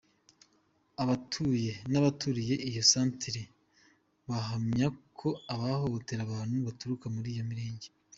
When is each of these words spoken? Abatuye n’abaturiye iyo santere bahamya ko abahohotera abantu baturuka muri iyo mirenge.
Abatuye 1.03 1.71
n’abaturiye 1.91 2.55
iyo 2.69 2.81
santere 2.91 3.43
bahamya 4.27 4.87
ko 5.19 5.29
abahohotera 5.53 6.21
abantu 6.27 6.55
baturuka 6.67 7.05
muri 7.15 7.29
iyo 7.35 7.43
mirenge. 7.51 7.87